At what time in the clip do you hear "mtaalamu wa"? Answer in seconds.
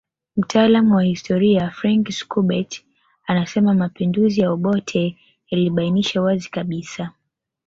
0.37-1.03